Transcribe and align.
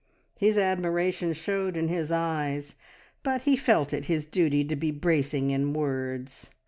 His 0.35 0.57
admiration 0.57 1.31
showed 1.33 1.77
in 1.77 1.87
his 1.87 2.11
eyes, 2.11 2.73
but 3.21 3.43
he 3.43 3.55
felt 3.55 3.93
it 3.93 4.05
his 4.05 4.25
duty 4.25 4.65
to 4.65 4.75
be 4.75 4.89
bracing 4.89 5.51
in 5.51 5.73
words. 5.73 6.49